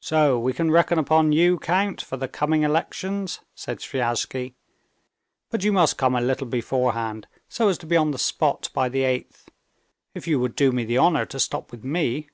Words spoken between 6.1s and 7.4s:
a little beforehand,